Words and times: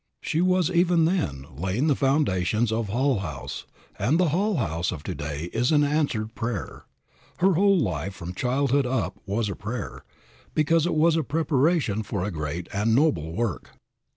She 0.19 0.41
was 0.41 0.71
even 0.71 1.05
then 1.05 1.45
laying 1.55 1.85
the 1.85 1.95
foundations 1.95 2.71
of 2.71 2.89
Hull 2.89 3.19
House, 3.19 3.67
and 3.99 4.19
the 4.19 4.29
Hull 4.29 4.55
House 4.55 4.91
of 4.91 5.03
to 5.03 5.13
day 5.13 5.51
is 5.53 5.71
an 5.71 5.83
answered 5.83 6.33
prayer. 6.33 6.85
Her 7.37 7.53
whole 7.53 7.77
life 7.77 8.15
from 8.15 8.33
childhood 8.33 8.87
up 8.87 9.19
was 9.27 9.47
a 9.47 9.55
prayer, 9.55 10.03
because 10.55 10.87
it 10.87 10.95
was 10.95 11.15
a 11.15 11.23
preparation 11.23 12.01
for 12.01 12.23
a 12.23 12.31
great 12.31 12.67
and 12.73 12.95
noble 12.95 13.31
work. 13.35 13.75